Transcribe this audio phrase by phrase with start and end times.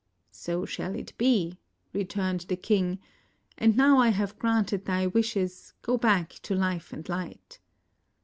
[0.31, 1.59] "So shall it be,"
[1.93, 2.97] returned the king;
[3.55, 7.59] "and now I have granted thy wishes, go back to life and light."